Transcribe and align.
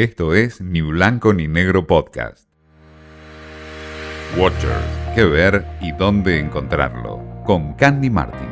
Esto 0.00 0.32
es 0.32 0.62
Ni 0.62 0.80
Blanco 0.80 1.34
ni 1.34 1.46
Negro 1.46 1.86
Podcast. 1.86 2.48
Watchers, 4.38 4.72
qué 5.14 5.26
ver 5.26 5.66
y 5.82 5.92
dónde 5.92 6.38
encontrarlo. 6.38 7.20
Con 7.44 7.74
Candy 7.74 8.08
Martin. 8.08 8.48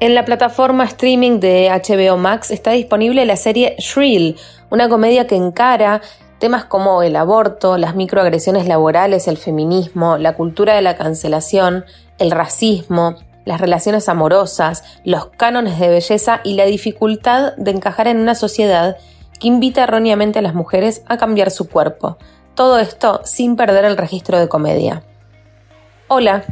En 0.00 0.14
la 0.14 0.26
plataforma 0.26 0.84
streaming 0.84 1.40
de 1.40 1.70
HBO 1.70 2.18
Max 2.18 2.50
está 2.50 2.72
disponible 2.72 3.24
la 3.24 3.36
serie 3.36 3.76
Shrill, 3.78 4.36
una 4.68 4.90
comedia 4.90 5.26
que 5.26 5.36
encara 5.36 6.02
temas 6.38 6.66
como 6.66 7.02
el 7.02 7.16
aborto, 7.16 7.78
las 7.78 7.94
microagresiones 7.94 8.68
laborales, 8.68 9.26
el 9.26 9.38
feminismo, 9.38 10.18
la 10.18 10.34
cultura 10.34 10.74
de 10.74 10.82
la 10.82 10.98
cancelación, 10.98 11.86
el 12.18 12.30
racismo, 12.30 13.16
las 13.46 13.58
relaciones 13.58 14.10
amorosas, 14.10 14.84
los 15.04 15.28
cánones 15.28 15.80
de 15.80 15.88
belleza 15.88 16.42
y 16.44 16.56
la 16.56 16.66
dificultad 16.66 17.56
de 17.56 17.70
encajar 17.70 18.06
en 18.06 18.18
una 18.18 18.34
sociedad 18.34 18.98
que 19.40 19.48
invita 19.48 19.84
erróneamente 19.84 20.38
a 20.38 20.42
las 20.42 20.54
mujeres 20.54 21.02
a 21.06 21.16
cambiar 21.16 21.50
su 21.50 21.68
cuerpo. 21.68 22.18
Todo 22.54 22.78
esto 22.78 23.20
sin 23.24 23.56
perder 23.56 23.84
el 23.84 23.96
registro 23.96 24.38
de 24.38 24.48
comedia. 24.48 25.04
Hola, 26.08 26.44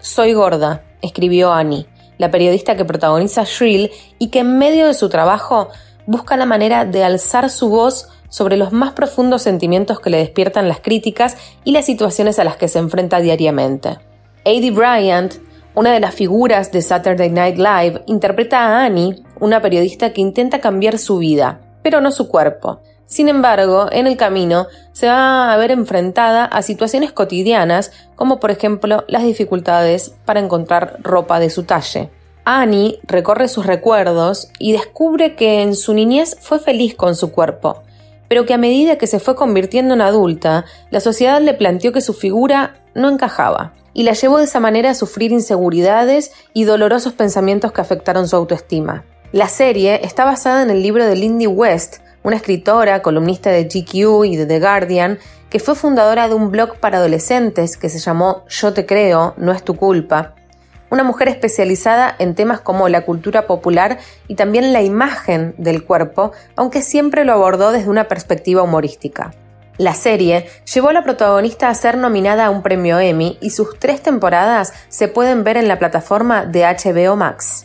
soy 0.00 0.32
gorda, 0.32 0.82
escribió 1.02 1.52
Annie, 1.52 1.86
la 2.18 2.30
periodista 2.30 2.76
que 2.76 2.84
protagoniza 2.84 3.44
Shrill 3.44 3.90
y 4.18 4.28
que 4.28 4.40
en 4.40 4.58
medio 4.58 4.86
de 4.86 4.94
su 4.94 5.08
trabajo 5.08 5.68
busca 6.06 6.36
la 6.36 6.46
manera 6.46 6.84
de 6.84 7.04
alzar 7.04 7.50
su 7.50 7.68
voz 7.68 8.08
sobre 8.28 8.56
los 8.56 8.72
más 8.72 8.92
profundos 8.92 9.42
sentimientos 9.42 10.00
que 10.00 10.10
le 10.10 10.16
despiertan 10.16 10.66
las 10.66 10.80
críticas 10.80 11.36
y 11.64 11.72
las 11.72 11.84
situaciones 11.84 12.38
a 12.38 12.44
las 12.44 12.56
que 12.56 12.68
se 12.68 12.78
enfrenta 12.78 13.20
diariamente. 13.20 13.98
Adi 14.44 14.70
Bryant, 14.70 15.34
una 15.74 15.92
de 15.92 16.00
las 16.00 16.14
figuras 16.14 16.72
de 16.72 16.82
Saturday 16.82 17.30
Night 17.30 17.58
Live, 17.58 18.02
interpreta 18.06 18.60
a 18.60 18.84
Annie, 18.84 19.22
una 19.38 19.60
periodista 19.60 20.12
que 20.12 20.20
intenta 20.20 20.60
cambiar 20.60 20.98
su 20.98 21.18
vida, 21.18 21.60
pero 21.82 22.00
no 22.00 22.12
su 22.12 22.28
cuerpo. 22.28 22.80
Sin 23.06 23.28
embargo, 23.28 23.88
en 23.92 24.06
el 24.06 24.16
camino 24.16 24.68
se 24.92 25.06
va 25.06 25.52
a 25.52 25.56
ver 25.58 25.70
enfrentada 25.70 26.46
a 26.46 26.62
situaciones 26.62 27.12
cotidianas, 27.12 27.92
como 28.16 28.40
por 28.40 28.50
ejemplo 28.50 29.04
las 29.06 29.22
dificultades 29.24 30.14
para 30.24 30.40
encontrar 30.40 30.96
ropa 31.02 31.38
de 31.38 31.50
su 31.50 31.64
talle. 31.64 32.10
Annie 32.44 33.00
recorre 33.04 33.48
sus 33.48 33.66
recuerdos 33.66 34.48
y 34.58 34.72
descubre 34.72 35.36
que 35.36 35.62
en 35.62 35.76
su 35.76 35.94
niñez 35.94 36.38
fue 36.40 36.58
feliz 36.58 36.94
con 36.94 37.14
su 37.14 37.32
cuerpo, 37.32 37.82
pero 38.28 38.46
que 38.46 38.54
a 38.54 38.58
medida 38.58 38.96
que 38.96 39.06
se 39.06 39.20
fue 39.20 39.36
convirtiendo 39.36 39.94
en 39.94 40.00
adulta, 40.00 40.64
la 40.90 41.00
sociedad 41.00 41.40
le 41.40 41.54
planteó 41.54 41.92
que 41.92 42.00
su 42.00 42.14
figura 42.14 42.76
no 42.94 43.10
encajaba, 43.10 43.74
y 43.94 44.04
la 44.04 44.14
llevó 44.14 44.38
de 44.38 44.44
esa 44.44 44.58
manera 44.58 44.90
a 44.90 44.94
sufrir 44.94 45.32
inseguridades 45.32 46.32
y 46.54 46.64
dolorosos 46.64 47.12
pensamientos 47.12 47.72
que 47.72 47.82
afectaron 47.82 48.26
su 48.26 48.36
autoestima. 48.36 49.04
La 49.32 49.48
serie 49.48 50.04
está 50.04 50.26
basada 50.26 50.62
en 50.62 50.68
el 50.68 50.82
libro 50.82 51.06
de 51.06 51.16
Lindy 51.16 51.46
West, 51.46 52.00
una 52.22 52.36
escritora, 52.36 53.00
columnista 53.00 53.48
de 53.48 53.64
GQ 53.64 54.26
y 54.26 54.36
de 54.36 54.44
The 54.44 54.60
Guardian, 54.60 55.18
que 55.48 55.58
fue 55.58 55.74
fundadora 55.74 56.28
de 56.28 56.34
un 56.34 56.50
blog 56.50 56.76
para 56.76 56.98
adolescentes 56.98 57.78
que 57.78 57.88
se 57.88 57.98
llamó 57.98 58.44
Yo 58.50 58.74
te 58.74 58.84
creo, 58.84 59.32
no 59.38 59.52
es 59.52 59.64
tu 59.64 59.74
culpa. 59.74 60.34
Una 60.90 61.02
mujer 61.02 61.28
especializada 61.28 62.14
en 62.18 62.34
temas 62.34 62.60
como 62.60 62.90
la 62.90 63.06
cultura 63.06 63.46
popular 63.46 64.00
y 64.28 64.34
también 64.34 64.74
la 64.74 64.82
imagen 64.82 65.54
del 65.56 65.82
cuerpo, 65.82 66.32
aunque 66.54 66.82
siempre 66.82 67.24
lo 67.24 67.32
abordó 67.32 67.72
desde 67.72 67.88
una 67.88 68.08
perspectiva 68.08 68.62
humorística. 68.62 69.32
La 69.78 69.94
serie 69.94 70.46
llevó 70.70 70.90
a 70.90 70.92
la 70.92 71.04
protagonista 71.04 71.70
a 71.70 71.74
ser 71.74 71.96
nominada 71.96 72.44
a 72.44 72.50
un 72.50 72.62
premio 72.62 73.00
Emmy 73.00 73.38
y 73.40 73.48
sus 73.48 73.78
tres 73.78 74.02
temporadas 74.02 74.74
se 74.90 75.08
pueden 75.08 75.42
ver 75.42 75.56
en 75.56 75.68
la 75.68 75.78
plataforma 75.78 76.44
de 76.44 76.64
HBO 76.64 77.16
Max. 77.16 77.64